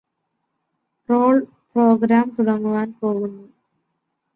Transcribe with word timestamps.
role 1.09 1.35
programme 1.71 2.27
തുടങ്ങുവാൻ 2.37 2.93
പോകുന്നു 3.01 3.45